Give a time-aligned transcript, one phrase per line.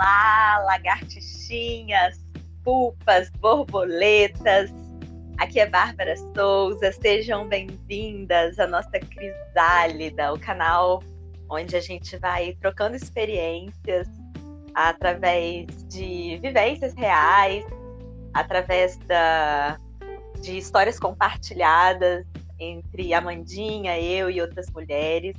[0.00, 2.24] Olá, lagartixinhas,
[2.62, 4.70] pulpas, borboletas.
[5.38, 11.02] Aqui é Bárbara Souza, sejam bem-vindas à nossa Crisálida, o canal
[11.50, 14.06] onde a gente vai trocando experiências
[14.72, 17.64] através de vivências reais,
[18.32, 19.78] através da,
[20.40, 22.24] de histórias compartilhadas
[22.56, 25.34] entre Amandinha, eu e outras mulheres,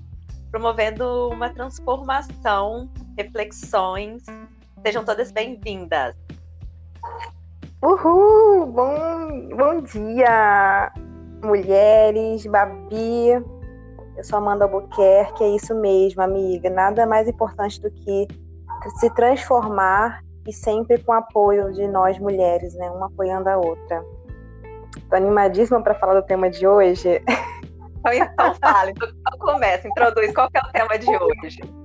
[0.51, 4.23] promovendo uma transformação, reflexões.
[4.86, 6.15] Sejam todas bem-vindas.
[7.83, 8.65] Uhul!
[8.68, 10.92] Bom, bom dia,
[11.43, 13.32] mulheres, Babi.
[14.15, 16.69] Eu sou Amanda Albuquerque, é isso mesmo, amiga.
[16.69, 18.28] Nada mais importante do que
[19.00, 22.89] se transformar e sempre com apoio de nós mulheres, né?
[22.89, 24.04] Uma apoiando a outra.
[25.10, 27.21] Tô animadíssima para falar do tema de hoje.
[28.00, 31.79] Então, então fala, então, começa, introduz qual é o tema de hoje.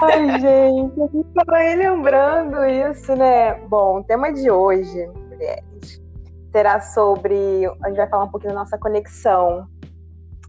[0.00, 3.54] Ai, gente, a gente tava lembrando isso, né?
[3.68, 6.02] Bom, o tema de hoje, mulheres,
[6.50, 7.66] será sobre.
[7.82, 9.66] A gente vai falar um pouquinho da nossa conexão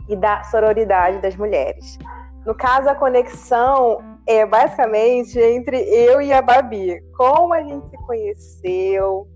[0.08, 1.98] e da sororidade das mulheres.
[2.46, 7.02] No caso, a conexão é basicamente entre eu e a Babi.
[7.16, 9.28] Como a gente se conheceu,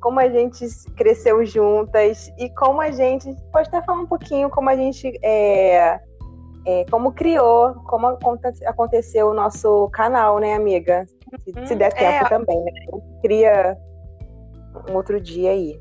[0.00, 4.68] como a gente cresceu juntas e como a gente pode até falar um pouquinho como
[4.68, 5.98] a gente é,
[6.66, 8.18] é, como criou, como
[8.66, 11.06] aconteceu o nosso canal, né, amiga?
[11.40, 11.78] Se, se uhum.
[11.78, 12.28] der tempo é.
[12.28, 12.72] também, né?
[13.22, 13.78] Cria
[14.88, 15.80] um outro dia aí.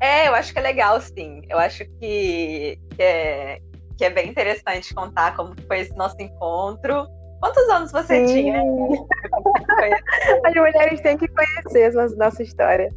[0.00, 1.42] É, eu acho que é legal, sim.
[1.48, 3.60] Eu acho que, que, é,
[3.96, 7.08] que é bem interessante contar como foi esse nosso encontro
[7.44, 8.34] Quantos anos você Sim.
[8.34, 8.62] tinha?
[10.46, 12.88] As mulheres têm que conhecer a nossa história.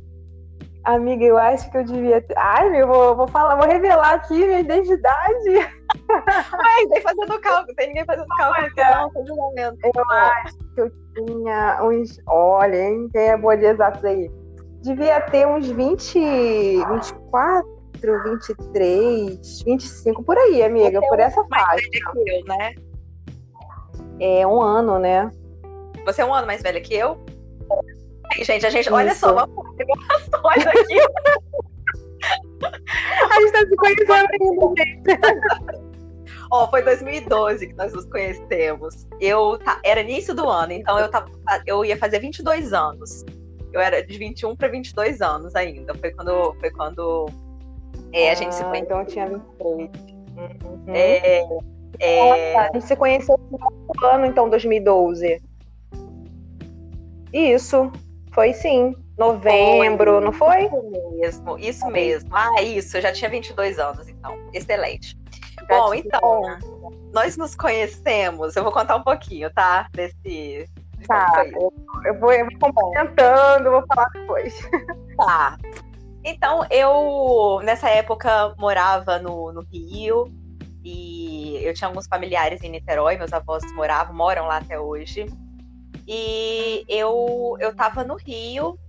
[0.87, 2.33] Amiga, eu acho que eu devia ter.
[2.37, 5.49] Ai, eu vou, vou falar, vou revelar aqui minha identidade.
[6.09, 9.25] Ai, tem fazendo cálculo, tem ninguém fazendo cálculo.
[9.25, 12.17] Não, não, eu acho que eu tinha uns.
[12.25, 13.09] Olha, hein?
[13.11, 14.31] Quem é boa de exatos aí?
[14.81, 17.67] Devia ter uns 20, 24,
[18.23, 21.89] 23, 25, por aí, amiga, por essa faixa.
[21.89, 22.73] Que eu, né?
[24.19, 25.29] é um ano, né?
[26.05, 27.17] Você é um ano mais velha que eu?
[28.35, 28.93] Gente, a gente, Isso.
[28.93, 30.99] olha só, vamos informações aqui.
[33.31, 35.19] a gente tá se conhecendo ainda, gente.
[36.49, 39.05] Ó, oh, foi 2012 que nós nos conhecemos.
[39.19, 41.29] Eu tá, era início do ano, então eu tava,
[41.65, 43.25] eu ia fazer 22 anos.
[43.73, 45.93] Eu era de 21 para 22 anos ainda.
[45.95, 47.29] Foi quando, foi quando
[48.13, 48.85] é, a gente se ah, conheceu.
[48.85, 49.89] Então eu tinha 23.
[50.37, 50.83] Uhum.
[50.87, 51.43] É,
[51.99, 52.57] é...
[52.57, 55.41] a gente se conheceu no ano, então, 2012.
[57.33, 57.91] Isso,
[58.37, 58.95] foi sim.
[59.17, 60.65] Novembro, foi, não foi?
[60.65, 62.29] Isso mesmo, isso mesmo.
[62.31, 64.37] Ah, isso, eu já tinha 22 anos, então.
[64.53, 65.17] Excelente.
[65.67, 66.43] Bom, então,
[67.11, 68.55] nós nos conhecemos.
[68.55, 69.87] Eu vou contar um pouquinho, tá?
[69.91, 70.69] Desse.
[71.07, 71.73] Tá, eu,
[72.05, 74.55] eu, vou, eu vou complementando, vou falar depois.
[75.17, 75.57] Tá.
[76.23, 80.31] Então, eu, nessa época, morava no, no Rio
[80.83, 85.25] e eu tinha alguns familiares em Niterói, meus avós moravam, moram lá até hoje.
[86.07, 88.79] E eu eu estava no Rio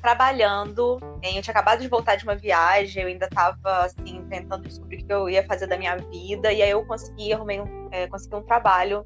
[0.00, 5.02] trabalhando, eu tinha acabado de voltar de uma viagem, eu ainda estava assim tentando descobrir
[5.02, 8.06] o que eu ia fazer da minha vida e aí eu consegui arrumei um, é,
[8.06, 9.04] consegui um trabalho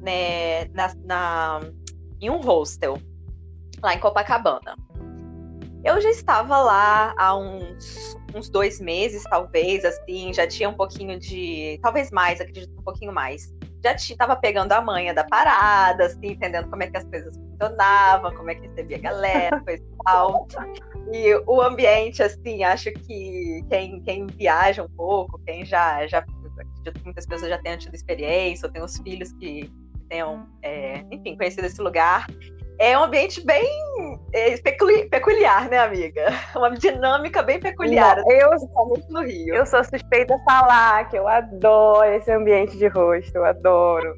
[0.00, 1.60] né, na, na,
[2.20, 2.98] em um hostel
[3.82, 4.76] lá em Copacabana.
[5.82, 11.18] Eu já estava lá há uns uns dois meses, talvez, assim, já tinha um pouquinho
[11.18, 11.78] de.
[11.82, 13.52] Talvez mais, acredito um pouquinho mais.
[13.82, 18.34] Já estava pegando a manha da parada, assim, entendendo como é que as coisas funcionavam,
[18.34, 20.48] como é que recebia a galera, coisa e tal.
[21.12, 26.24] E o ambiente, assim, acho que quem, quem viaja um pouco, quem já, já
[27.04, 29.70] muitas pessoas já tenham tido experiência, ou tem os filhos que
[30.08, 32.26] tenham, é, enfim, conhecido esse lugar,
[32.78, 34.07] é um ambiente bem
[35.10, 36.26] peculiar, né, amiga?
[36.54, 38.16] Uma dinâmica bem peculiar.
[38.16, 38.50] Não, eu,
[38.86, 39.54] muito no Rio.
[39.54, 44.14] Eu sou suspeita a falar que eu adoro esse ambiente de rosto, eu adoro.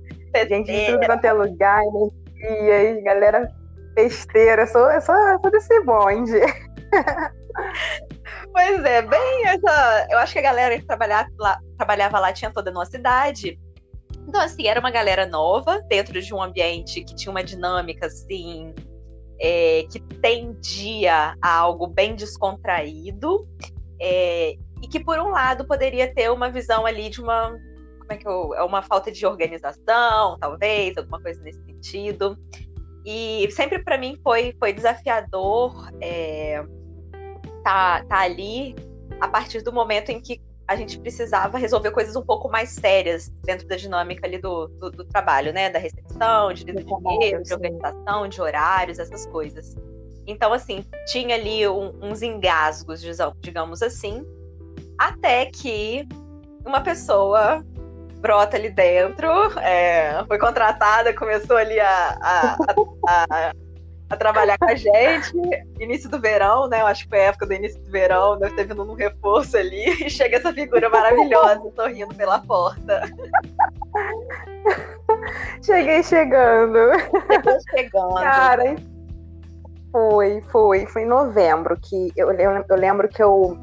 [0.48, 3.48] Gente de tudo quanto é lugar, energias, galera
[3.94, 4.62] festeira.
[4.62, 6.40] Eu sou, eu sou, eu sou desse bonde.
[8.52, 10.06] Pois é, bem essa.
[10.10, 13.58] Eu acho que a galera que trabalhava lá, trabalhava lá tinha toda a nossa idade.
[14.26, 18.74] Então, assim, era uma galera nova, dentro de um ambiente que tinha uma dinâmica, assim,
[19.40, 23.48] é, que tendia a algo bem descontraído,
[24.00, 27.50] é, e que, por um lado, poderia ter uma visão ali de uma.
[27.98, 28.54] Como é que eu.
[28.54, 32.36] É uma falta de organização, talvez, alguma coisa nesse sentido.
[33.04, 36.62] E sempre para mim foi, foi desafiador é,
[37.64, 38.74] tá, tá ali
[39.20, 40.40] a partir do momento em que
[40.70, 44.88] a gente precisava resolver coisas um pouco mais sérias dentro da dinâmica ali do, do,
[44.88, 45.68] do trabalho, né?
[45.68, 49.74] Da recepção, de de dinheiro, de organização, de horários, essas coisas.
[50.28, 53.02] Então, assim, tinha ali um, uns engasgos,
[53.40, 54.24] digamos assim,
[54.96, 56.06] até que
[56.64, 57.64] uma pessoa
[58.20, 59.28] brota ali dentro,
[59.58, 62.56] é, foi contratada, começou ali a, a,
[63.08, 63.54] a, a,
[64.16, 65.32] trabalhar com a gente.
[65.78, 66.80] Início do verão, né?
[66.80, 69.56] Eu acho que foi a época do início do verão, deve ter vindo um reforço
[69.56, 73.02] ali, e chega essa figura maravilhosa sorrindo pela porta.
[75.62, 76.92] Cheguei chegando.
[77.28, 78.14] Cheguei chegando.
[78.14, 78.76] Cara,
[79.92, 80.86] foi, foi.
[80.86, 83.58] Foi em novembro que eu, eu, eu lembro que eu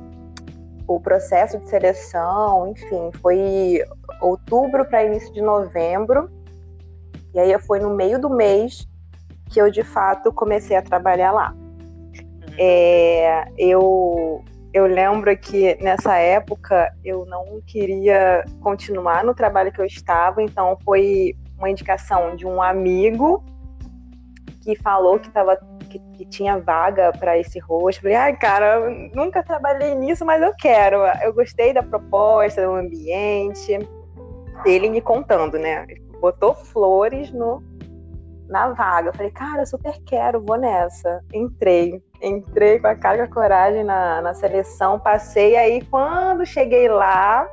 [0.87, 3.83] o processo de seleção, enfim, foi
[4.21, 6.29] outubro para início de novembro.
[7.33, 8.87] E aí foi no meio do mês
[9.49, 11.53] que eu de fato comecei a trabalhar lá.
[11.53, 12.55] Uhum.
[12.57, 19.85] É, eu eu lembro que nessa época eu não queria continuar no trabalho que eu
[19.85, 23.43] estava, então foi uma indicação de um amigo
[24.61, 25.57] que falou que estava
[25.89, 28.01] que, que tinha vaga para esse rosto.
[28.01, 30.97] Falei, ai, cara, nunca trabalhei nisso, mas eu quero.
[31.23, 33.79] Eu gostei da proposta, do ambiente.
[34.65, 35.87] Ele me contando, né?
[36.19, 37.63] Botou flores no,
[38.47, 39.09] na vaga.
[39.09, 41.23] Eu falei, cara, super quero, vou nessa.
[41.33, 42.01] Entrei.
[42.21, 45.55] Entrei com a cara e a coragem na, na seleção, passei.
[45.55, 47.47] Aí, quando cheguei lá,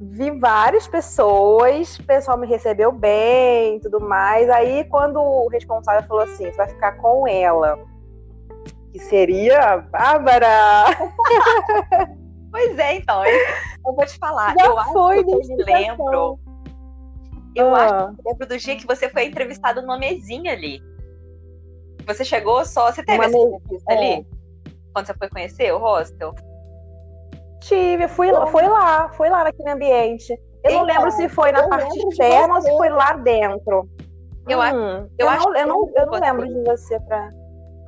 [0.00, 4.48] vi várias pessoas, o pessoal me recebeu bem tudo mais.
[4.50, 7.78] Aí, quando o responsável falou assim: você vai ficar com ela,
[8.92, 10.48] que seria a Bárbara.
[12.52, 14.54] pois é, então, eu vou te falar.
[14.58, 16.51] Já eu foi acho que eu me lembro.
[17.54, 17.80] Eu ah.
[17.80, 20.80] acho que lembro do dia que você foi entrevistado numa mesinha ali.
[22.06, 22.90] Você chegou só.
[22.90, 23.96] Você teve uma essa entrevista é.
[23.96, 24.26] ali?
[24.92, 26.34] Quando você foi conhecer o hostel?
[27.60, 30.32] Tive, fui, foi lá, foi lá naquele ambiente.
[30.64, 33.88] Eu então, não lembro se foi na parte externa ou se foi lá dentro.
[34.48, 37.30] Eu, hum, eu, eu, acho não, eu, não, eu não lembro de você pra.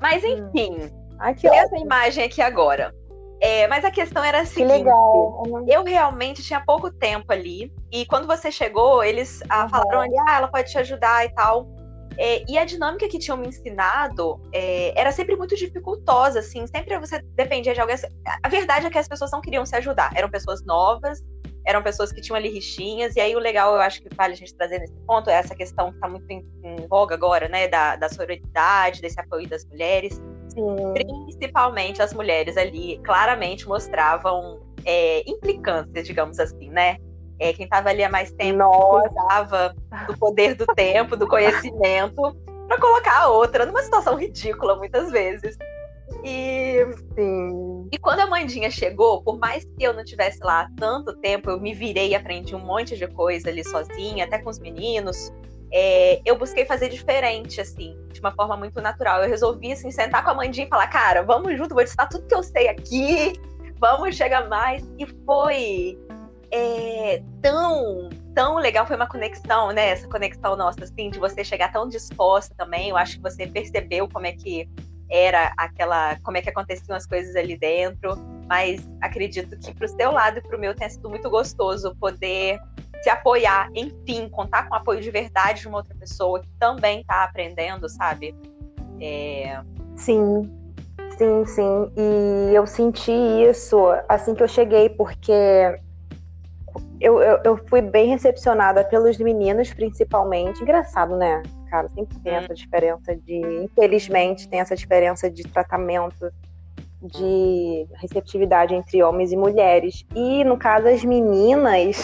[0.01, 0.29] Mas hum.
[0.29, 1.17] enfim, hum.
[1.19, 2.95] Aqui, essa imagem aqui agora.
[3.41, 5.45] É, mas a questão era a seguinte: legal.
[5.67, 10.49] eu realmente tinha pouco tempo ali, e quando você chegou, eles ah, falaram: ah, ela
[10.49, 11.69] pode te ajudar e tal.
[12.17, 16.97] É, e a dinâmica que tinham me ensinado é, era sempre muito dificultosa, assim, sempre
[16.99, 17.97] você dependia de alguém.
[18.43, 21.21] A verdade é que as pessoas não queriam se ajudar, eram pessoas novas,
[21.67, 24.37] eram pessoas que tinham ali rixinhas, e aí o legal, eu acho que vale a
[24.37, 27.67] gente trazer nesse ponto, é essa questão que está muito em, em, voga agora, né,
[27.67, 30.21] da, da sororidade, desse apoio das mulheres.
[30.55, 30.95] Sim.
[31.27, 36.97] Principalmente as mulheres ali claramente mostravam é, implicâncias, digamos assim, né?
[37.39, 39.75] É, quem estava ali há mais tempo usava
[40.07, 42.37] do poder do tempo, do conhecimento,
[42.69, 45.57] para colocar a outra numa situação ridícula, muitas vezes.
[46.23, 47.89] E, Sim.
[47.91, 51.61] e quando a Mandinha chegou, por mais que eu não tivesse lá tanto tempo, eu
[51.61, 55.33] me virei e aprendi um monte de coisa ali sozinha, até com os meninos.
[55.77, 59.25] É, eu busquei fazer diferente, assim, de uma forma muito natural.
[59.25, 62.07] Eu resolvi, assim, sentar com a Mandinha e falar, cara, vamos junto, vou te dar
[62.07, 63.33] tudo que eu sei aqui,
[63.81, 64.89] vamos chegar mais.
[64.97, 65.99] E foi
[66.53, 69.91] é, tão tão legal foi uma conexão, né?
[69.91, 72.91] Essa conexão nossa, assim, de você chegar tão disposta também.
[72.91, 74.69] Eu acho que você percebeu como é que
[75.11, 78.17] era aquela, como é que aconteciam as coisas ali dentro.
[78.49, 82.61] Mas acredito que pro seu lado e pro meu tenha sido muito gostoso poder
[83.05, 87.03] se apoiar, enfim, contar com o apoio de verdade de uma outra pessoa que também
[87.03, 88.35] está aprendendo, sabe?
[88.99, 89.61] É...
[89.95, 90.51] Sim,
[91.19, 91.93] sim, sim.
[91.95, 93.77] E eu senti isso
[94.09, 95.79] assim que eu cheguei, porque
[96.99, 100.63] eu, eu, eu, fui bem recepcionada pelos meninos, principalmente.
[100.63, 101.43] Engraçado, né?
[101.69, 103.37] Cara, sempre tem essa diferença de.
[103.65, 106.33] Infelizmente, tem essa diferença de tratamento,
[107.03, 110.07] de receptividade entre homens e mulheres.
[110.15, 112.03] E, no caso, as meninas.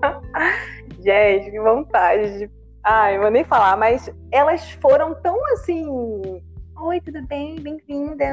[1.00, 2.50] Gente, que vontade de.
[2.82, 6.42] Ai, vou nem falar, mas elas foram tão assim.
[6.82, 7.60] Oi, tudo bem?
[7.60, 8.24] Bem-vinda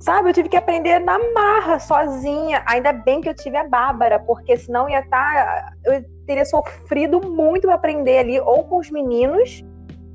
[0.00, 2.64] Sabe, eu tive que aprender na marra, sozinha.
[2.66, 5.34] Ainda bem que eu tive a Bárbara, porque senão ia estar.
[5.34, 9.62] Tá, eu teria sofrido muito para aprender ali, ou com os meninos,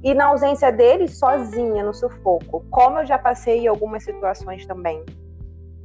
[0.04, 2.66] e na ausência deles, sozinha, no sufoco.
[2.70, 5.06] Como eu já passei em algumas situações também.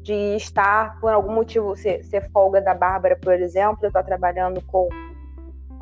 [0.03, 4.61] De estar, por algum motivo, ser, ser folga da Bárbara, por exemplo, eu estou trabalhando
[4.67, 4.89] com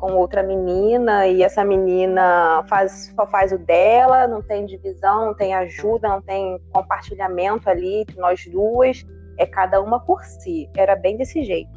[0.01, 5.33] com outra menina e essa menina faz, só faz o dela, não tem divisão, não
[5.35, 9.05] tem ajuda, não tem compartilhamento ali entre nós duas,
[9.37, 10.67] é cada uma por si.
[10.75, 11.69] Era bem desse jeito.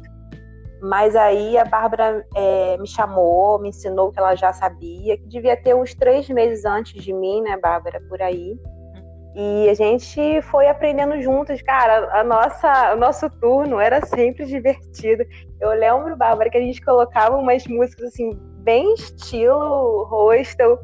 [0.81, 5.55] Mas aí a Bárbara é, me chamou, me ensinou que ela já sabia, que devia
[5.55, 8.59] ter uns três meses antes de mim, né, Bárbara, por aí.
[9.37, 12.09] E a gente foi aprendendo juntos, cara.
[12.17, 15.25] A nossa, o nosso turno era sempre divertido.
[15.59, 18.31] Eu lembro, Bárbara, que a gente colocava umas músicas assim,
[18.63, 20.79] bem estilo hostel,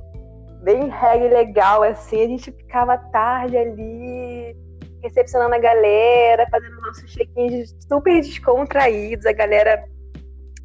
[0.63, 2.23] bem reggae legal, assim.
[2.23, 4.53] A gente ficava tarde ali,
[5.01, 9.25] recepcionando a galera, fazendo nossos check-ins super descontraídos.
[9.25, 9.81] A galera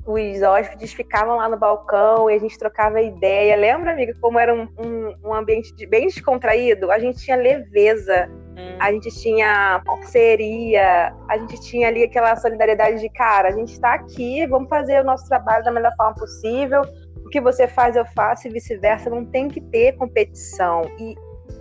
[0.06, 3.56] os hóspedes ficavam lá no balcão e a gente trocava ideia.
[3.56, 6.92] Lembra, amiga, como era um, um, um ambiente de, bem descontraído?
[6.92, 8.76] A gente tinha leveza, hum.
[8.78, 13.94] a gente tinha parceria, a gente tinha ali aquela solidariedade de cara, a gente está
[13.94, 16.82] aqui, vamos fazer o nosso trabalho da melhor forma possível.
[17.24, 19.10] O que você faz, eu faço e vice-versa.
[19.10, 20.82] Não tem que ter competição.
[21.00, 21.16] E,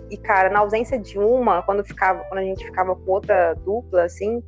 [0.08, 4.04] e, cara, na ausência de uma, quando, ficava, quando a gente ficava com outra dupla,
[4.04, 4.40] assim,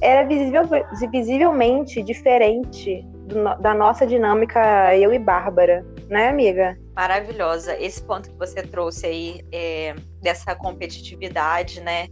[0.00, 0.62] era visível,
[1.10, 6.78] visivelmente diferente do, da nossa dinâmica, eu e Bárbara, né, amiga?
[6.94, 7.78] Maravilhosa.
[7.78, 12.08] Esse ponto que você trouxe aí é, dessa competitividade, né?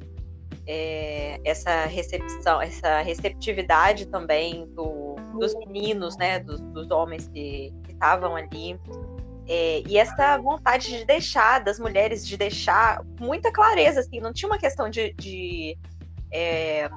[0.66, 6.38] É, essa recepção, essa receptividade também do, dos meninos, né?
[6.40, 8.78] Dos, dos homens que estavam ali.
[9.50, 14.46] É, e essa vontade de deixar, das mulheres, de deixar muita clareza, assim, não tinha
[14.46, 15.74] uma questão de, de
[16.30, 16.88] é,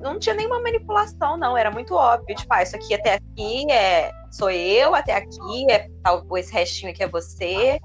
[0.00, 1.56] não tinha nenhuma manipulação, não.
[1.56, 2.34] Era muito óbvio.
[2.36, 6.90] Tipo, ah, isso aqui até aqui é, sou eu, até aqui é tal, esse restinho
[6.90, 7.80] aqui é você.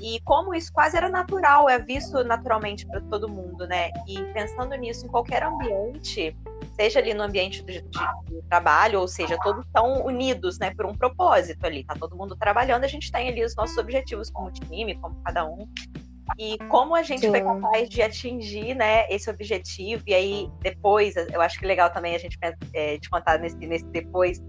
[0.00, 3.90] E como isso quase era natural, é visto naturalmente para todo mundo, né?
[4.06, 6.36] E pensando nisso em qualquer ambiente,
[6.76, 7.90] seja ali no ambiente de, de,
[8.26, 11.82] de, trabalho, ou seja, todos estão unidos, né, por um propósito ali.
[11.82, 15.44] Tá todo mundo trabalhando, a gente tem ali os nossos objetivos como time, como cada
[15.44, 15.68] um
[16.36, 17.30] e como a gente Sim.
[17.30, 20.02] foi capaz de atingir né, esse objetivo.
[20.06, 22.38] E aí, depois, eu acho que legal também a gente
[22.72, 24.42] é, te contar nesse, nesse depois,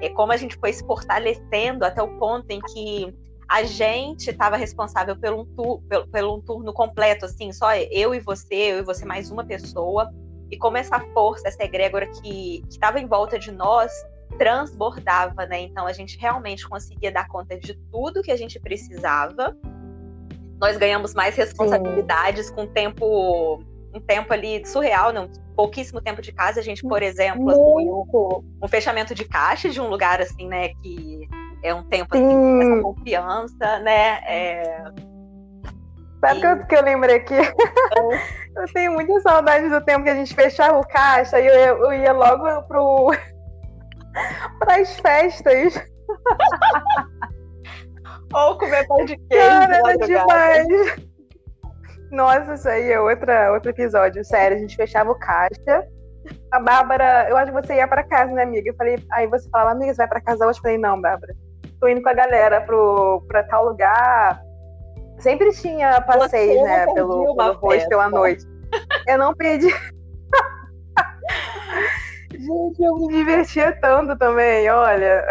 [0.00, 3.14] é como a gente foi se fortalecendo até o ponto em que
[3.48, 8.14] a gente estava responsável pelo um, tur, pelo, pelo um turno completo, assim, só eu
[8.14, 10.10] e você, eu e você mais uma pessoa.
[10.50, 13.92] E como essa força, essa egrégora que estava em volta de nós
[14.38, 15.62] transbordava, né?
[15.62, 19.56] Então a gente realmente conseguia dar conta de tudo que a gente precisava
[20.60, 22.54] nós ganhamos mais responsabilidades Sim.
[22.54, 23.62] com tempo
[23.92, 26.60] um tempo ali surreal, não, pouquíssimo tempo de casa.
[26.60, 28.06] A gente, por exemplo, assumiu
[28.62, 31.28] um fechamento de caixa de um lugar assim, né, que
[31.62, 34.20] é um tempo assim, essa confiança, né?
[34.26, 34.84] É...
[36.20, 37.34] Sabe o que, que eu lembrei aqui?
[38.56, 41.92] eu tenho muita saudade do tempo que a gente fechava o caixa e eu, eu
[41.92, 43.10] ia logo pro
[44.58, 45.74] para as festas.
[48.32, 49.44] Ou comer pão de queijo.
[49.44, 50.66] Cara, era demais.
[52.10, 54.24] Nossa, isso aí é outra, outro episódio.
[54.24, 55.86] Sério, a gente fechava o caixa.
[56.52, 58.68] A Bárbara, eu acho que você ia pra casa, né, amiga?
[58.68, 60.58] Eu falei, aí você falava, amiga, você vai pra casa hoje?
[60.58, 61.34] Eu falei, não, Bárbara.
[61.80, 64.42] Tô indo com a galera pro, pra tal lugar.
[65.18, 68.44] Sempre tinha passeios, né, pelo, pelo hostel à noite.
[69.06, 69.68] Eu não perdi.
[72.32, 75.26] Gente, eu me divertia tanto também, olha.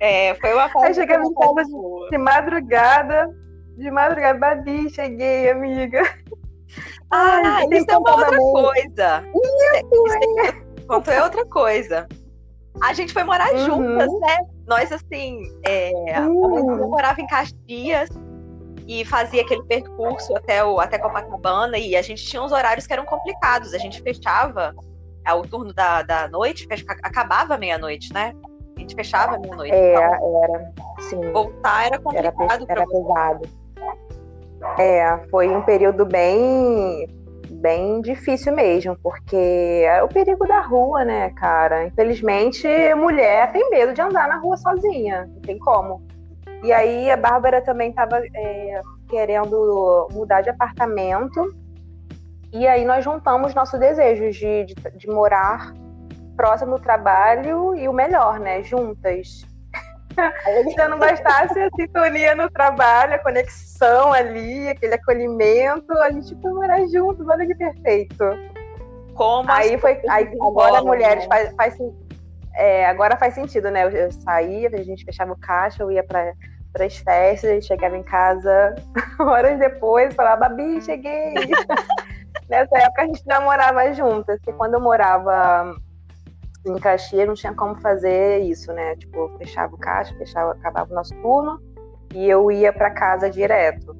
[0.00, 0.86] É, foi uma fase.
[0.86, 3.30] Aí chegava em casa de, de, madrugada,
[3.76, 6.02] de madrugada, Babi, cheguei, amiga.
[7.10, 9.24] Ah, Ai, isso é uma outra coisa.
[9.34, 12.08] Isso, Conto é outra coisa.
[12.80, 13.66] A gente foi morar uhum.
[13.66, 14.38] juntas, né?
[14.66, 15.90] Nós, assim, é,
[16.20, 16.88] uhum.
[16.88, 18.08] morava em Caxias
[18.86, 22.92] e fazia aquele percurso até, o, até Copacabana e a gente tinha uns horários que
[22.92, 23.74] eram complicados.
[23.74, 24.74] A gente fechava
[25.26, 28.32] é, o turno da, da noite, acabava meia-noite, né?
[28.80, 29.74] A gente fechava meia-noite.
[29.74, 30.72] É, então, era.
[31.00, 31.32] Sim.
[31.32, 32.66] Voltar era complicado.
[32.68, 33.48] Era, era pesado.
[34.78, 37.06] É, foi um período bem
[37.50, 41.84] bem difícil mesmo, porque é o perigo da rua, né, cara?
[41.84, 46.02] Infelizmente, mulher tem medo de andar na rua sozinha, não tem como.
[46.62, 51.54] E aí a Bárbara também estava é, querendo mudar de apartamento,
[52.50, 55.74] e aí nós juntamos nossos desejos de, de, de morar
[56.40, 58.62] próximo trabalho e o melhor, né?
[58.62, 59.44] Juntas.
[60.74, 66.50] Se não bastasse a sintonia no trabalho, a conexão ali, aquele acolhimento, a gente foi
[66.52, 68.24] morar juntos, olha que perfeito.
[69.14, 71.28] Como aí foi, aí agora mulheres né?
[71.28, 71.78] faz, faz
[72.54, 73.84] é, agora faz sentido, né?
[73.84, 76.32] Eu, eu saía, a gente fechava o caixa, eu ia para
[76.72, 78.76] para as festas, chegava em casa
[79.18, 81.34] horas depois, falava, Babi, cheguei.
[82.48, 85.76] Nessa época a gente namorava juntas, porque quando eu morava
[86.66, 88.96] em Caxias não tinha como fazer isso, né?
[88.96, 91.60] Tipo, fechava o caixa, fechava, acabava o nosso turno
[92.14, 93.96] e eu ia para casa direto.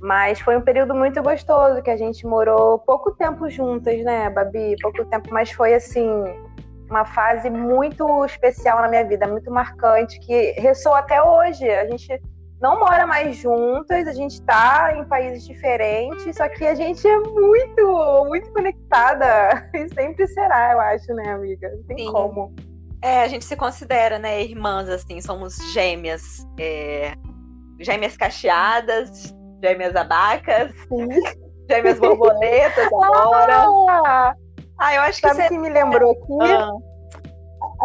[0.00, 4.76] Mas foi um período muito gostoso, que a gente morou pouco tempo juntas, né, Babi?
[4.80, 6.08] Pouco tempo, mas foi assim,
[6.88, 11.68] uma fase muito especial na minha vida, muito marcante, que ressoa até hoje.
[11.68, 12.20] A gente
[12.60, 17.18] não mora mais juntas, a gente tá em países diferentes, só que a gente é
[17.18, 21.70] muito, muito conectada e sempre será, eu acho, né, amiga?
[21.70, 22.12] Não tem Sim.
[22.12, 22.54] como.
[23.02, 26.46] É, a gente se considera, né, irmãs, assim, somos gêmeas.
[26.58, 27.14] É,
[27.80, 31.08] gêmeas cacheadas, gêmeas abacas, Sim.
[31.70, 33.66] gêmeas borboletas agora.
[33.90, 34.34] Ah,
[34.78, 35.48] ah eu acho que Sabe você...
[35.48, 36.52] que me lembrou aqui?
[36.52, 36.72] Ah.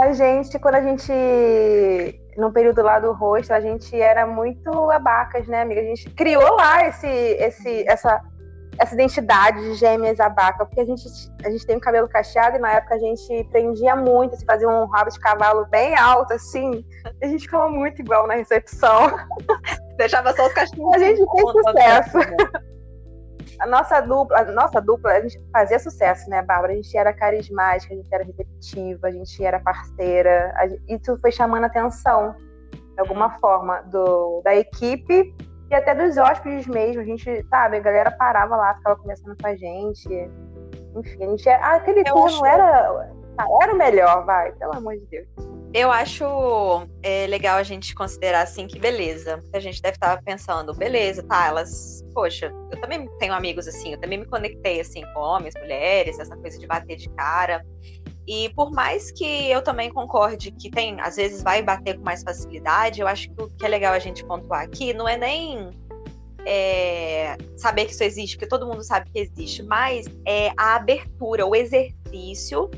[0.03, 1.11] A gente, quando a gente
[2.39, 5.81] no período lá do rosto, a gente era muito abacas, né, amiga?
[5.81, 8.21] A gente criou lá esse, esse, essa,
[8.79, 11.03] essa identidade de gêmeas abaca, porque a gente,
[11.43, 14.69] a gente tem o cabelo cacheado e na época a gente prendia muito, assim, fazia
[14.69, 16.85] um rabo de cavalo bem alto, assim.
[17.21, 19.11] A gente ficava muito igual na recepção.
[19.97, 20.93] Deixava só os cachinhos.
[20.93, 22.17] A gente fez sucesso.
[23.59, 26.73] A nossa dupla, a nossa dupla, a gente fazia sucesso, né, Bárbara?
[26.73, 30.53] A gente era carismática, a gente era repetitiva, a gente era parceira.
[30.55, 32.35] A, isso foi chamando atenção,
[32.71, 35.35] de alguma forma, do, da equipe
[35.69, 37.01] e até dos hóspedes mesmo.
[37.01, 40.09] A gente, sabe, a galera parava lá, ficava conversando com a gente.
[40.95, 41.65] Enfim, a gente era.
[41.65, 43.11] Ah, aquele turno era.
[43.61, 45.48] Era o melhor, vai, pelo amor de Deus.
[45.71, 46.25] Eu acho
[47.03, 49.39] é, legal a gente considerar assim que beleza.
[49.53, 52.03] A gente deve estar pensando, beleza, tá, elas.
[52.11, 56.35] Poxa, eu também tenho amigos assim, eu também me conectei assim com homens, mulheres, essa
[56.35, 57.63] coisa de bater de cara.
[58.27, 62.23] E por mais que eu também concorde que tem, às vezes vai bater com mais
[62.23, 65.69] facilidade, eu acho que o que é legal a gente pontuar aqui não é nem
[66.45, 71.45] é, saber que isso existe, porque todo mundo sabe que existe, mas é a abertura,
[71.45, 72.69] o exercício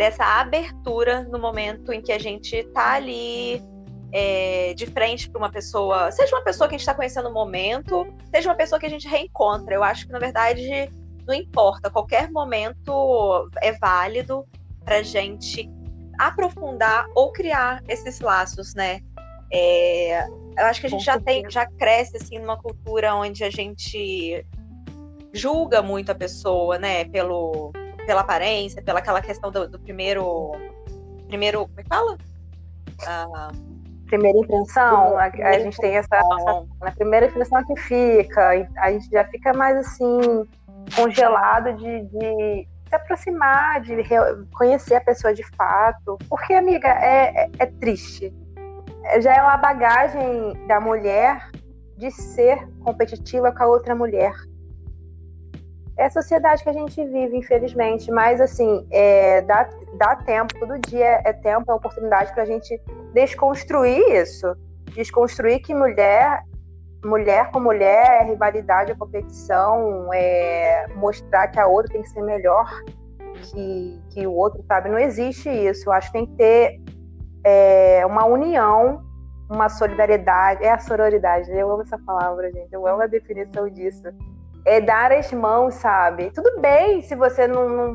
[0.00, 3.62] dessa abertura no momento em que a gente está ali
[4.10, 7.34] é, de frente para uma pessoa, seja uma pessoa que a gente está conhecendo no
[7.34, 9.74] momento, seja uma pessoa que a gente reencontra.
[9.74, 10.90] Eu acho que, na verdade,
[11.26, 14.46] não importa, qualquer momento é válido
[14.86, 15.68] para gente
[16.18, 19.02] aprofundar ou criar esses laços, né?
[19.52, 20.26] É,
[20.56, 24.46] eu acho que a gente já tem, já cresce assim numa cultura onde a gente
[25.34, 27.04] julga muito a pessoa, né?
[27.04, 27.70] Pelo,
[28.06, 30.52] pela aparência, pela aquela questão do, do primeiro,
[31.28, 32.18] primeiro, como é que fala?
[33.06, 33.50] Ah,
[34.06, 39.08] primeira impressão, a, a, gente tem essa, essa, na primeira impressão que fica, a gente
[39.08, 40.46] já fica mais assim
[40.96, 43.96] congelado de, de se aproximar, de
[44.52, 46.18] conhecer a pessoa de fato.
[46.28, 48.34] Porque, amiga, é, é, é triste.
[49.04, 51.48] É, já é uma bagagem da mulher
[51.96, 54.32] de ser competitiva com a outra mulher.
[56.00, 58.10] É a sociedade que a gente vive, infelizmente.
[58.10, 62.80] Mas, assim, é, dá, dá tempo, todo dia é tempo, é oportunidade para a gente
[63.12, 64.56] desconstruir isso.
[64.94, 66.42] Desconstruir que mulher
[67.04, 72.68] mulher com mulher, rivalidade, competição, é, mostrar que a outra tem que ser melhor
[73.42, 74.88] que, que o outro, sabe?
[74.90, 75.88] Não existe isso.
[75.88, 76.80] Eu acho que tem que ter
[77.44, 79.02] é, uma união,
[79.48, 80.64] uma solidariedade.
[80.64, 82.72] É a sororidade, eu amo essa palavra, gente.
[82.72, 84.02] Eu amo a definição disso.
[84.70, 86.30] É dar as mãos, sabe?
[86.30, 87.92] Tudo bem se você não, não,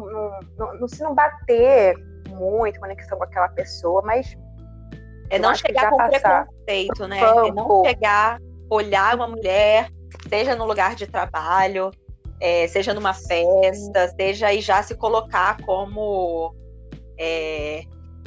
[0.57, 1.95] não, não, se não bater
[2.29, 4.35] muito conexão com aquela pessoa, mas
[5.29, 6.45] é não chegar com passar.
[6.45, 7.19] preconceito, né?
[7.19, 9.89] É não chegar olhar uma mulher,
[10.27, 11.91] seja no lugar de trabalho,
[12.41, 16.53] é, seja numa festa, seja e já se colocar como,
[17.17, 17.83] é,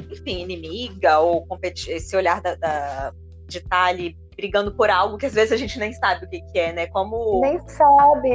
[0.09, 3.13] enfim, inimiga ou esse olhar da, da,
[3.45, 6.29] de estar tá ali brigando por algo que às vezes a gente nem sabe o
[6.29, 6.87] que, que é, né?
[6.87, 7.41] Como.
[7.41, 8.29] Nem sabe.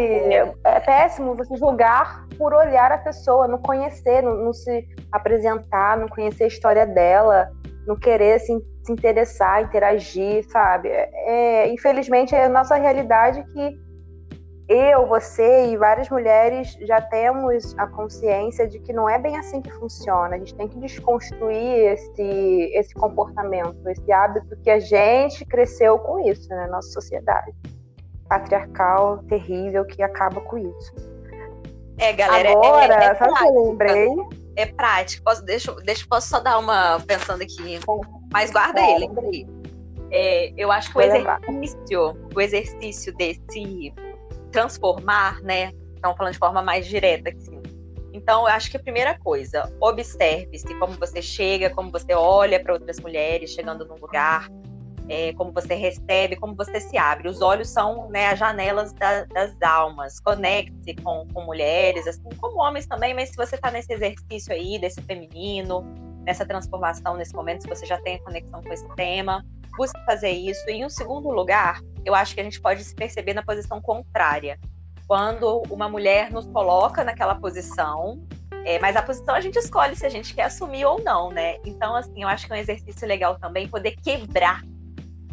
[0.65, 6.09] É péssimo você julgar por olhar a pessoa, não conhecer, não, não se apresentar, não
[6.09, 7.49] conhecer a história dela,
[7.87, 8.53] não querer se
[8.85, 10.89] se interessar, interagir, sabe?
[10.89, 13.79] É, infelizmente é a nossa realidade que
[14.69, 19.61] eu, você e várias mulheres já temos a consciência de que não é bem assim
[19.61, 20.37] que funciona.
[20.37, 26.19] A gente tem que desconstruir esse, esse comportamento, esse hábito que a gente cresceu com
[26.19, 26.67] isso, né?
[26.69, 27.53] Nossa sociedade
[28.27, 30.95] patriarcal, terrível, que acaba com isso.
[31.99, 32.51] É, galera.
[32.53, 34.09] Agora, é, é sabe o que eu lembrei?
[34.57, 35.25] É prático.
[35.25, 37.79] Posso, deixa, deixa, posso só dar uma pensando aqui.
[38.33, 38.97] Mas guarda é.
[38.97, 39.47] ele.
[40.11, 43.93] É, eu acho que o exercício, o exercício desse
[44.55, 45.73] transformar, né?
[45.97, 47.61] Estamos falando de forma mais direta aqui.
[48.13, 52.75] Então, eu acho que a primeira coisa, observe-se como você chega, como você olha para
[52.75, 54.49] outras mulheres chegando num lugar,
[55.09, 57.29] é, como você recebe, como você se abre.
[57.29, 60.21] Os olhos são né, as janelas da, das almas.
[60.21, 64.79] Conecte-se com, com mulheres, assim como homens também, mas se você está nesse exercício aí,
[64.79, 65.85] desse feminino,
[66.25, 69.45] nessa transformação nesse momento, se você já tem conexão com esse tema,
[69.77, 70.63] busque fazer isso.
[70.69, 73.81] E em um segundo lugar, eu acho que a gente pode se perceber na posição
[73.81, 74.59] contrária.
[75.07, 78.23] Quando uma mulher nos coloca naquela posição,
[78.65, 81.57] é, mas a posição a gente escolhe se a gente quer assumir ou não, né?
[81.65, 84.63] Então, assim, eu acho que é um exercício legal também poder quebrar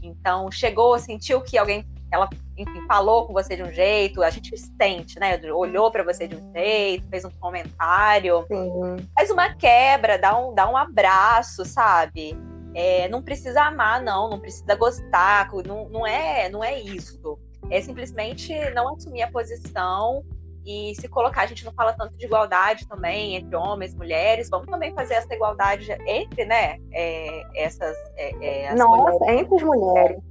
[0.04, 4.58] Então, chegou, sentiu que alguém, ela, enfim, falou com você de um jeito, a gente
[4.58, 5.40] sente, né?
[5.54, 9.08] Olhou para você de um jeito, fez um comentário, Sim.
[9.16, 12.36] faz uma quebra, dá um, dá um abraço, sabe?
[12.74, 17.38] É, não precisa amar, não, não precisa gostar, não, não, é, não é isso.
[17.70, 20.24] É simplesmente não assumir a posição
[20.66, 24.50] e se colocar, a gente não fala tanto de igualdade também entre homens e mulheres,
[24.50, 29.42] vamos também fazer essa igualdade entre, né, é, essas, é, é, Nossa, mulheres.
[29.42, 30.22] entre as mulheres.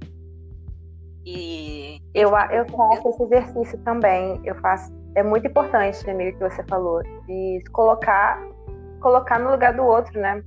[1.25, 6.63] E eu, eu faço esse exercício também, eu faço, é muito importante, amiga, que você
[6.63, 8.41] falou, de colocar,
[9.01, 10.41] colocar no lugar do outro, né,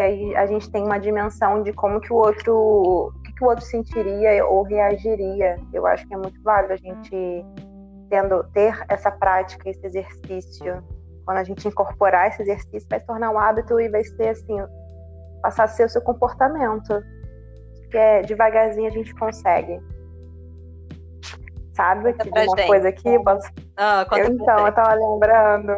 [0.00, 3.44] que aí a gente tem uma dimensão de como que o outro, o que, que
[3.44, 7.44] o outro sentiria ou reagiria, eu acho que é muito válido a gente
[8.08, 10.82] tendo ter essa prática, esse exercício,
[11.26, 14.56] quando a gente incorporar esse exercício, vai se tornar um hábito e vai ser assim,
[15.42, 17.02] passar a ser o seu comportamento.
[17.90, 19.80] Que é devagarzinho a gente consegue.
[21.74, 22.14] Sabe?
[22.14, 22.66] Que uma gente.
[22.66, 23.50] coisa aqui, posso...
[23.76, 25.74] ah, eu, então, eu tava lembrando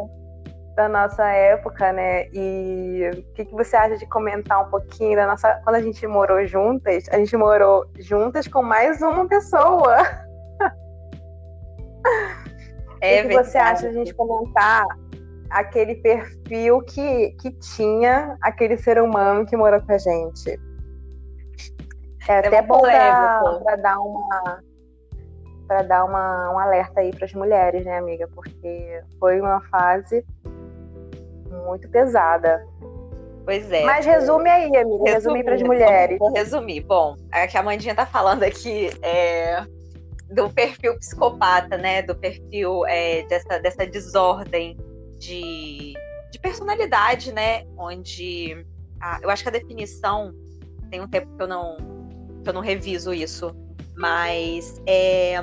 [0.75, 2.29] da nossa época, né?
[2.33, 5.61] E o que, que você acha de comentar um pouquinho da nossa.
[5.65, 9.97] Quando a gente morou juntas, a gente morou juntas com mais uma pessoa.
[13.01, 14.87] É o que você acha de a gente comentar
[15.51, 20.59] aquele perfil que, que tinha aquele ser humano que morou com a gente?
[22.29, 24.63] É, é até bom para dar uma
[25.67, 28.29] para dar uma, um alerta aí para as mulheres, né, amiga?
[28.35, 30.23] Porque foi uma fase
[31.63, 32.67] muito pesada.
[33.45, 33.85] Pois é.
[33.85, 35.05] Mas resume aí, amiga.
[35.05, 36.19] Resume para as mulheres.
[36.19, 36.81] Vou resumir.
[36.81, 39.65] Bom, é que a Mandinha tá falando aqui é,
[40.31, 42.03] do perfil psicopata, né?
[42.03, 44.77] Do perfil é, dessa, dessa desordem
[45.19, 45.95] de,
[46.31, 47.65] de personalidade, né?
[47.77, 48.65] Onde
[49.01, 50.33] a, eu acho que a definição
[50.91, 51.77] tem um tempo que eu não
[52.43, 53.55] que eu não reviso isso,
[53.97, 55.35] mas é,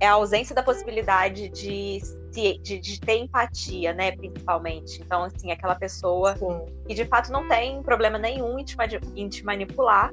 [0.00, 1.98] é a ausência da possibilidade de,
[2.32, 4.12] de, de, ter empatia, né?
[4.12, 5.00] Principalmente.
[5.02, 6.66] Então, assim, aquela pessoa Sim.
[6.86, 8.76] que de fato não tem problema nenhum em te,
[9.14, 10.10] em te manipular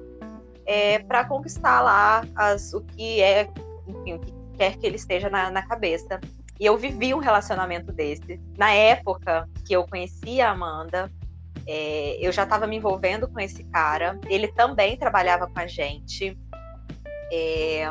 [0.66, 3.50] é, para conquistar lá as, o que é
[3.88, 6.20] enfim, o que quer que ele esteja na, na cabeça.
[6.60, 8.40] E eu vivi um relacionamento desse.
[8.58, 11.10] Na época que eu conhecia a Amanda,
[11.66, 14.20] é, eu já estava me envolvendo com esse cara.
[14.28, 16.38] Ele também trabalhava com a gente.
[17.32, 17.90] É,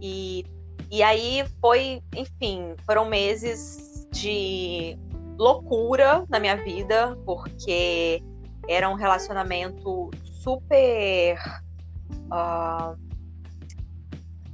[0.00, 0.44] e,
[0.92, 4.94] e aí foi, enfim, foram meses de
[5.38, 8.22] loucura na minha vida, porque
[8.68, 11.38] era um relacionamento super.
[12.30, 12.94] Uh,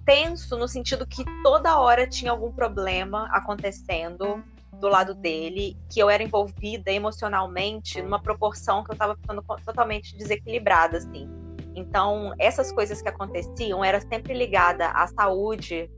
[0.07, 4.43] tenso no sentido que toda hora tinha algum problema acontecendo
[4.81, 10.17] do lado dele, que eu era envolvida emocionalmente numa proporção que eu estava ficando totalmente
[10.17, 11.29] desequilibrada, assim.
[11.75, 15.91] Então, essas coisas que aconteciam era sempre ligada à saúde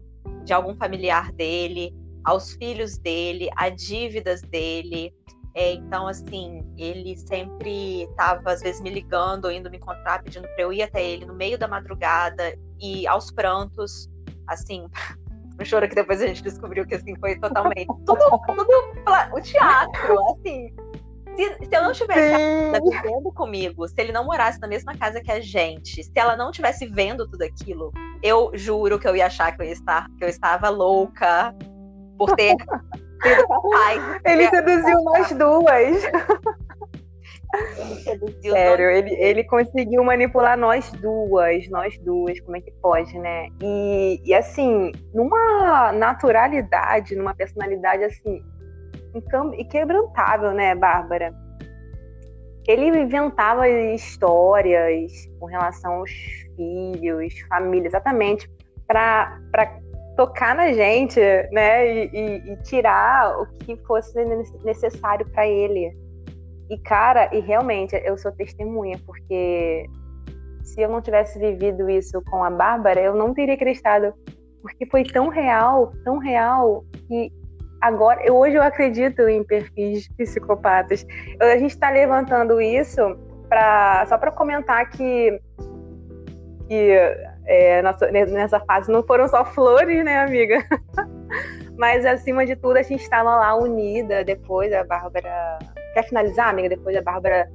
[0.45, 5.13] de algum familiar dele, aos filhos dele, a dívidas dele.
[5.55, 10.63] É, então, assim, ele sempre estava, às vezes, me ligando, indo me encontrar, pedindo para
[10.63, 14.09] eu ir até ele no meio da madrugada e aos prantos,
[14.47, 14.87] assim,
[15.61, 18.67] um choro que depois a gente descobriu que assim foi totalmente tudo, tudo
[19.33, 20.75] o teatro, assim.
[21.37, 25.31] Se, se eu não tivesse vivendo comigo, se ele não morasse na mesma casa que
[25.31, 29.55] a gente, se ela não tivesse vendo tudo aquilo, eu juro que eu ia achar
[29.55, 31.55] que eu ia estar, que eu estava louca
[32.19, 32.55] por ter
[33.23, 34.21] sido capaz.
[34.25, 36.03] Ele seduziu nós duas.
[38.43, 43.49] Sério, ele, ele conseguiu manipular nós duas, nós duas, como é que pode, né?
[43.61, 48.41] E, e assim, numa naturalidade, numa personalidade assim,
[49.15, 51.33] inquebrantável, né, Bárbara?
[52.69, 56.11] Ele inventava histórias com relação aos
[56.57, 58.49] filhos, família, exatamente,
[58.87, 59.39] para
[60.17, 61.21] tocar na gente,
[61.51, 64.23] né, e, e, e tirar o que fosse
[64.65, 65.93] necessário para ele
[66.71, 69.91] e, cara, e realmente eu sou testemunha, porque
[70.63, 74.15] se eu não tivesse vivido isso com a Bárbara, eu não teria acreditado.
[74.63, 77.33] Porque foi tão real, tão real, que
[77.81, 81.07] agora, hoje eu acredito em perfis psicopatas.
[81.41, 83.01] A gente está levantando isso
[84.07, 85.41] só para comentar que,
[86.69, 86.91] que
[87.47, 90.65] é, nessa fase não foram só flores, né, amiga?
[91.77, 95.59] Mas acima de tudo, a gente estava lá unida depois, a Bárbara
[95.93, 96.69] Quer finalizar, amiga?
[96.69, 97.51] Depois a Bárbara,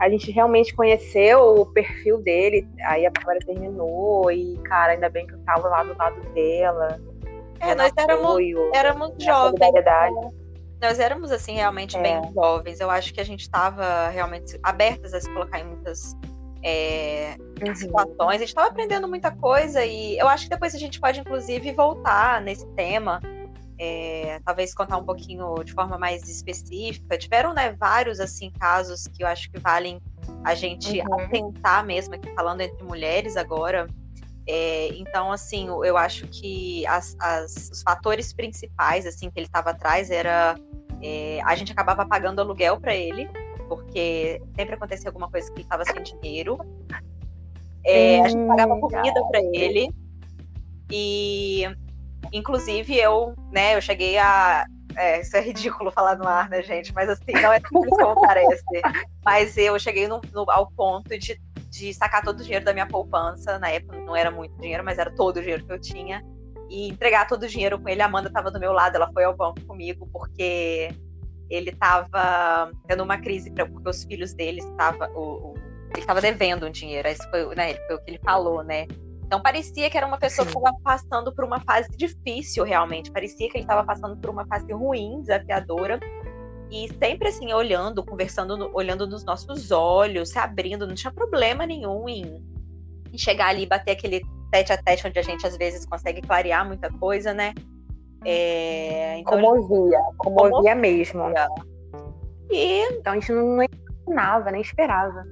[0.00, 5.26] a gente realmente conheceu o perfil dele, aí a Bárbara terminou e, cara, ainda bem
[5.26, 7.00] que eu tava lá do lado dela.
[7.60, 9.58] É, nós éramos, apoio, éramos jovens.
[9.58, 10.30] Né?
[10.80, 12.00] Nós éramos, assim, realmente é.
[12.00, 12.80] bem jovens.
[12.80, 16.14] Eu acho que a gente estava realmente abertas a se colocar em muitas
[16.62, 17.74] é, uhum.
[17.74, 18.36] situações.
[18.36, 21.72] A gente estava aprendendo muita coisa e eu acho que depois a gente pode, inclusive,
[21.72, 23.20] voltar nesse tema.
[23.78, 27.16] É, talvez contar um pouquinho de forma mais específica.
[27.16, 30.00] Tiveram né, vários assim casos que eu acho que valem
[30.44, 31.20] a gente uhum.
[31.20, 33.86] atentar mesmo aqui falando entre mulheres agora.
[34.48, 39.70] É, então, assim, eu acho que as, as, os fatores principais assim que ele estava
[39.70, 40.56] atrás era
[41.02, 43.28] é, a gente acabava pagando aluguel para ele,
[43.68, 46.58] porque sempre acontecia alguma coisa que ele estava sem dinheiro.
[47.84, 49.88] É, a gente pagava comida para ele
[50.90, 51.64] e,
[52.32, 56.92] inclusive, eu, né, eu cheguei a é, isso é ridículo falar no ar, né, gente?
[56.94, 58.64] Mas assim, não é tudo como parece.
[59.24, 61.40] Mas eu cheguei no, no, ao ponto de
[61.76, 63.58] de sacar todo o dinheiro da minha poupança.
[63.58, 66.24] Na época não era muito dinheiro, mas era todo o dinheiro que eu tinha.
[66.68, 68.02] E entregar todo o dinheiro com ele.
[68.02, 70.88] A Amanda estava do meu lado, ela foi ao banco comigo, porque
[71.48, 75.54] ele estava tendo uma crise, porque os filhos dele estavam.
[75.92, 78.86] Ele estava devendo um dinheiro, esse foi, né, foi o que ele falou, né?
[79.26, 80.52] Então parecia que era uma pessoa Sim.
[80.52, 83.10] que estava passando por uma fase difícil, realmente.
[83.10, 85.98] Parecia que ele estava passando por uma fase ruim, desafiadora.
[86.70, 92.08] E sempre assim, olhando, conversando, olhando nos nossos olhos, se abrindo, não tinha problema nenhum
[92.08, 92.44] em,
[93.12, 96.22] em chegar ali e bater aquele tete a tete onde a gente às vezes consegue
[96.22, 97.52] clarear muita coisa, né?
[98.24, 101.22] É, então, comovia, comovia, comovia mesmo.
[102.50, 102.82] E...
[102.92, 103.66] Então a gente não, não
[104.06, 105.24] imaginava, nem esperava.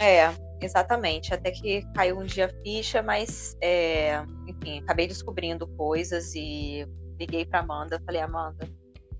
[0.00, 1.32] É, exatamente.
[1.32, 6.86] Até que caiu um dia a ficha, mas é, enfim, acabei descobrindo coisas e
[7.18, 8.68] liguei para Amanda, falei, Amanda,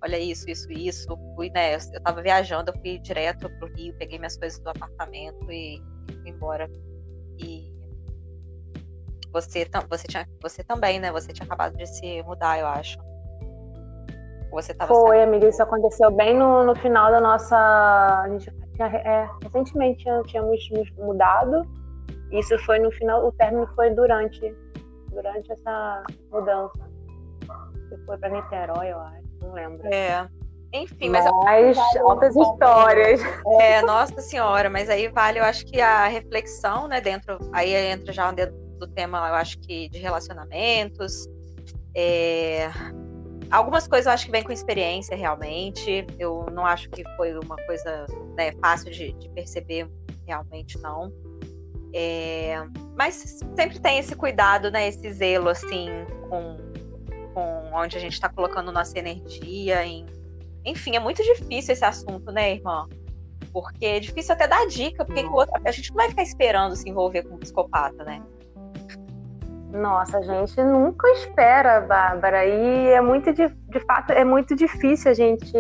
[0.03, 1.07] olha isso, isso, isso.
[1.35, 1.75] Fui, né?
[1.75, 5.83] Eu, eu tava viajando, eu fui direto pro Rio, peguei minhas coisas do apartamento e,
[6.23, 6.71] fui embora.
[7.39, 7.73] E
[9.33, 11.13] você, você, tinha, você também, né?
[11.13, 12.99] Você tinha acabado de se mudar, eu acho.
[14.51, 15.29] Você tava Foi, saindo...
[15.29, 17.57] amiga, isso aconteceu bem no, no final da nossa.
[17.57, 18.51] A gente
[18.87, 21.63] é, recentemente tínhamos nos mudado.
[22.31, 24.55] Isso foi no final, o término foi durante,
[25.11, 26.89] durante essa mudança.
[27.89, 29.87] Você foi para Niterói, eu acho não lembro.
[29.93, 30.29] É.
[30.73, 31.25] Enfim, mas.
[31.45, 33.21] Mas altas histórias.
[33.61, 37.39] É, nossa senhora, mas aí vale, eu acho que a reflexão, né, dentro.
[37.53, 41.27] Aí entra já dentro do tema, eu acho que de relacionamentos.
[41.97, 42.69] É,
[43.51, 46.07] algumas coisas eu acho que vem com experiência, realmente.
[46.19, 48.07] Eu não acho que foi uma coisa
[48.37, 49.89] né, fácil de, de perceber,
[50.27, 51.13] realmente, não.
[51.95, 52.57] É,
[52.97, 55.89] mas sempre tem esse cuidado, né, esse zelo, assim,
[56.29, 56.69] com
[57.39, 59.85] com onde a gente está colocando nossa energia.
[59.87, 60.05] Em...
[60.65, 62.89] Enfim, é muito difícil esse assunto, né, irmã?
[63.53, 65.25] Porque é difícil até dar dica, porque
[65.65, 68.21] a gente não vai ficar esperando se envolver com um psicopata, né?
[69.71, 72.45] Nossa, a gente nunca espera, Bárbara.
[72.47, 75.57] E é muito, de, de fato, é muito difícil a gente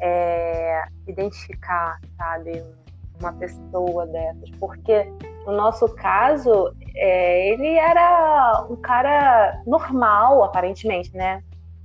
[0.00, 2.62] é, identificar, sabe,
[3.20, 4.50] uma pessoa dessas.
[4.58, 5.06] Porque
[5.46, 11.42] no nosso caso, é, ele era um cara normal, aparentemente, né?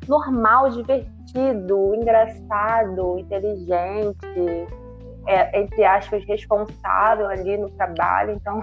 [0.07, 4.67] Normal, divertido, engraçado, inteligente,
[5.27, 8.31] é, entre aspas, responsável ali no trabalho.
[8.31, 8.61] Então,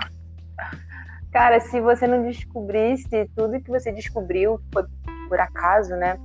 [1.33, 4.85] cara, se você não descobrisse tudo que você descobriu, foi
[5.29, 6.19] por acaso, né?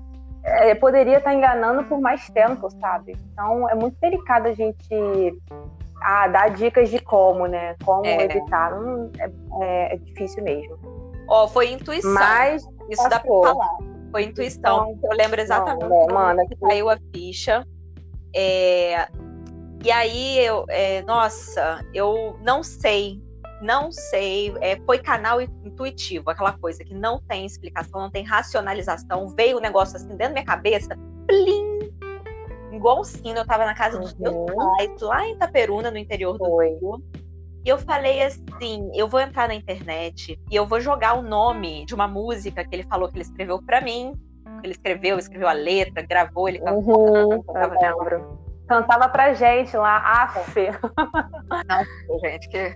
[0.44, 3.18] É, poderia estar enganando por mais tempo, sabe?
[3.32, 5.42] Então, é muito delicado a gente
[6.02, 7.76] ah, dar dicas de como, né?
[7.84, 8.24] Como é.
[8.24, 8.74] evitar.
[8.74, 10.78] Hum, é, é, difícil mesmo.
[11.28, 12.14] Ó, oh, foi intuição.
[12.14, 13.10] Mas isso passou.
[13.10, 13.78] dá pra falar.
[14.12, 14.92] Foi intuição.
[14.92, 17.66] Então, eu lembro exatamente não, manda, que caiu a ficha.
[18.34, 19.08] É,
[19.84, 23.22] e aí eu, é, nossa, eu não sei,
[23.62, 24.54] não sei.
[24.62, 29.28] É, foi canal intuitivo, aquela coisa que não tem explicação, não tem racionalização.
[29.30, 31.80] Veio o um negócio assim dentro da minha cabeça, plim,
[32.72, 34.46] igualzinho, eu tava na casa dos meus uhum.
[34.46, 36.70] pais, lá em Itaperuna, no interior do Foi.
[36.70, 37.04] Rio.
[37.66, 41.86] E eu falei assim: eu vou entrar na internet e eu vou jogar o nome
[41.86, 44.14] de uma música que ele falou que ele escreveu para mim.
[44.64, 47.34] Ele escreveu, escreveu a letra, gravou, ele cantou.
[47.34, 48.40] Uhum, cantava, lembro.
[48.68, 50.56] Cantava pra gente lá, af.
[51.68, 52.74] Não, gente, que.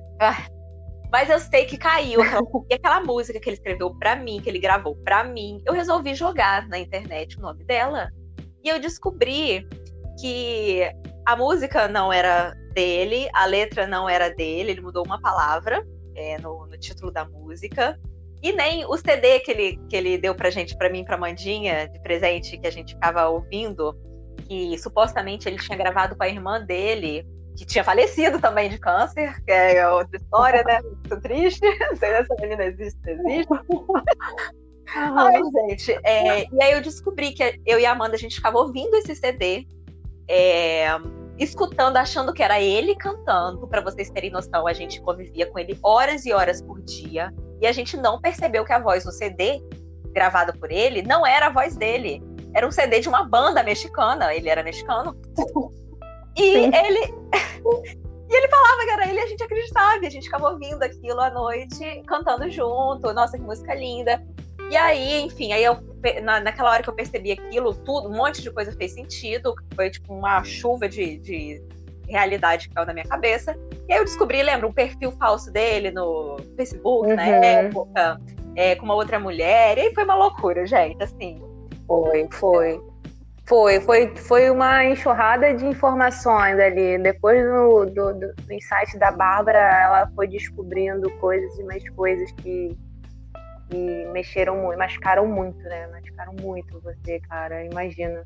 [1.11, 2.21] Mas eu sei que caiu.
[2.69, 6.15] E aquela música que ele escreveu pra mim, que ele gravou pra mim, eu resolvi
[6.15, 8.09] jogar na internet o nome dela.
[8.63, 9.67] E eu descobri
[10.19, 10.81] que
[11.25, 16.37] a música não era dele, a letra não era dele, ele mudou uma palavra é,
[16.39, 17.99] no, no, título da música.
[18.41, 21.87] E nem o CD que ele, que ele deu pra gente, pra mim, pra Mandinha,
[21.87, 23.95] de presente, que a gente ficava ouvindo,
[24.47, 29.41] que supostamente ele tinha gravado com a irmã dele, que tinha falecido também de câncer,
[29.43, 30.81] que é outra história, né?
[30.81, 31.61] Muito triste.
[31.79, 33.53] Não sei se essa menina existe, existe.
[34.95, 35.91] Ai, gente.
[36.03, 39.15] É, e aí eu descobri que eu e a Amanda, a gente ficava ouvindo esse
[39.15, 39.65] CD
[40.27, 40.87] é,
[41.37, 43.67] escutando, achando que era ele cantando.
[43.67, 47.33] Para vocês terem noção, a gente convivia com ele horas e horas por dia.
[47.61, 49.61] E a gente não percebeu que a voz no CD,
[50.13, 52.21] gravada por ele, não era a voz dele.
[52.53, 54.33] Era um CD de uma banda mexicana.
[54.33, 55.15] Ele era mexicano.
[56.35, 56.71] E Sim.
[56.73, 58.01] ele.
[58.31, 60.05] E ele falava que era ele e a gente acreditava.
[60.05, 63.11] E a gente ficava ouvindo aquilo à noite, cantando junto.
[63.11, 64.25] Nossa, que música linda.
[64.69, 65.75] E aí, enfim, aí eu,
[66.23, 69.53] na, naquela hora que eu percebi aquilo, tudo, um monte de coisa fez sentido.
[69.75, 71.61] Foi tipo uma chuva de, de
[72.07, 73.53] realidade que caiu na minha cabeça.
[73.89, 77.15] E aí eu descobri, lembra, um perfil falso dele no Facebook, uhum.
[77.17, 78.21] na época,
[78.55, 79.77] é, com uma outra mulher.
[79.77, 81.41] E aí foi uma loucura, gente, assim.
[81.85, 82.81] Foi, foi.
[83.45, 86.97] Foi, foi, foi uma enxurrada de informações ali.
[86.99, 92.31] Depois do, do, do, do insight da Bárbara, ela foi descobrindo coisas e mais coisas
[92.33, 92.77] que,
[93.69, 95.87] que mexeram muito, machucaram muito, né?
[95.87, 98.23] Machucaram muito você, cara, imagina.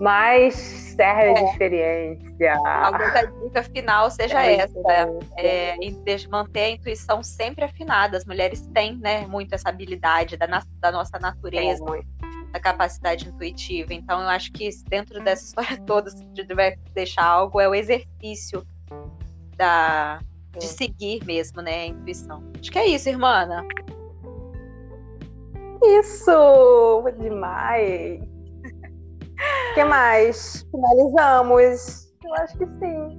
[0.00, 1.34] Mas serve é.
[1.34, 2.54] de experiência.
[2.64, 5.06] A dica final seja é essa, né?
[5.36, 5.76] É,
[6.28, 8.16] manter a intuição sempre afinada.
[8.16, 10.46] As mulheres têm, né, muito essa habilidade da,
[10.80, 11.84] da nossa natureza.
[11.84, 12.23] É,
[12.54, 13.92] da capacidade intuitiva.
[13.92, 17.74] Então, eu acho que dentro dessa história toda, se tiver que deixar algo, é o
[17.74, 18.64] exercício
[19.56, 20.20] da,
[20.56, 22.44] de seguir mesmo, né, a intuição.
[22.60, 23.48] Acho que é isso, irmã.
[25.82, 27.02] Isso!
[27.20, 28.22] Demais!
[28.22, 30.64] O que mais?
[30.70, 32.14] Finalizamos?
[32.24, 33.18] Eu acho que sim.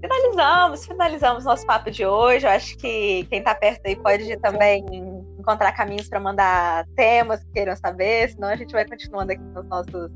[0.00, 2.46] Finalizamos, finalizamos nosso papo de hoje.
[2.46, 4.84] Eu acho que quem está perto aí pode também
[5.44, 9.66] encontrar caminhos para mandar temas que queiram saber, senão a gente vai continuando aqui nos
[9.66, 10.10] nossos,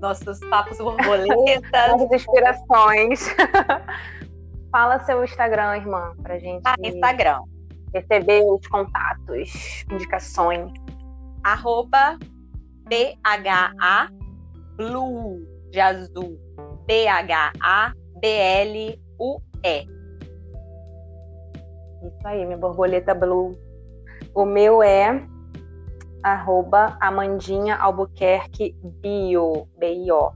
[0.00, 1.72] nossos papos borboletas.
[1.72, 3.26] As inspirações.
[4.70, 6.62] Fala seu Instagram, irmã, pra gente.
[6.66, 7.40] Ah, Instagram.
[7.94, 10.70] Receber os contatos, indicações.
[11.44, 12.18] Arroba
[12.88, 14.08] BHA
[14.76, 16.38] Blue de azul.
[16.86, 18.04] B-H-A-B-L-U-E.
[22.04, 23.56] Isso aí, minha borboleta blue.
[24.34, 25.22] O meu é
[26.20, 30.32] arroba Amandinha Albuquerque Bio, B-I-O.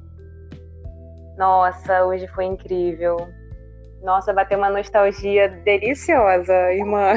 [1.36, 3.16] Nossa, hoje foi incrível.
[4.00, 7.14] Nossa, bateu uma nostalgia deliciosa, irmã.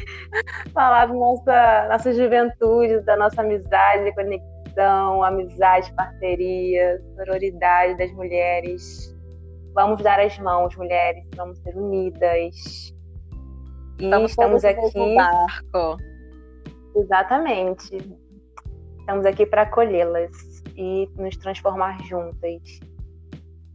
[0.74, 9.16] Falar da nossa, nossa juventude, da nossa amizade, conexão, amizade, parceria, sororidade das mulheres.
[9.72, 12.92] Vamos dar as mãos, mulheres, vamos ser unidas
[13.98, 15.14] e estamos, estamos aqui.
[15.16, 15.96] Barco.
[16.96, 17.96] Exatamente.
[19.00, 22.80] Estamos aqui para acolhê-las e nos transformar juntas.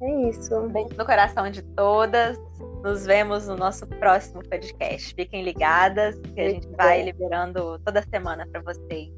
[0.02, 0.62] É isso.
[0.70, 2.38] Beijo no coração de todas.
[2.84, 5.14] Nos vemos no nosso próximo podcast.
[5.16, 9.12] Fiquem ligadas que a gente vai liberando toda semana para vocês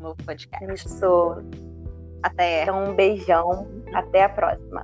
[0.00, 0.86] no podcast.
[0.86, 1.42] Isso.
[2.22, 2.62] Até.
[2.62, 3.68] Então, um beijão.
[3.94, 4.82] Até a próxima.